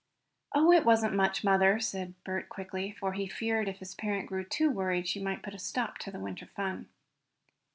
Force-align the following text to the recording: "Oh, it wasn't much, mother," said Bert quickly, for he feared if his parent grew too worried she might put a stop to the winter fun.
"Oh, 0.55 0.71
it 0.71 0.83
wasn't 0.83 1.13
much, 1.13 1.43
mother," 1.43 1.79
said 1.79 2.15
Bert 2.23 2.49
quickly, 2.49 2.91
for 2.91 3.13
he 3.13 3.27
feared 3.27 3.69
if 3.69 3.77
his 3.77 3.93
parent 3.93 4.25
grew 4.25 4.43
too 4.43 4.71
worried 4.71 5.07
she 5.07 5.21
might 5.21 5.43
put 5.43 5.53
a 5.53 5.59
stop 5.59 5.99
to 5.99 6.09
the 6.09 6.17
winter 6.19 6.47
fun. 6.47 6.89